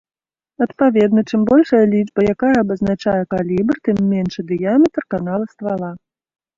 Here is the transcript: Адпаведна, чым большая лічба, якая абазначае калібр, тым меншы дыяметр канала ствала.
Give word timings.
Адпаведна, 0.65 1.23
чым 1.31 1.43
большая 1.51 1.83
лічба, 1.93 2.19
якая 2.35 2.55
абазначае 2.63 3.21
калібр, 3.37 3.75
тым 3.91 3.97
меншы 4.17 4.41
дыяметр 4.53 5.01
канала 5.17 5.45
ствала. 5.57 5.97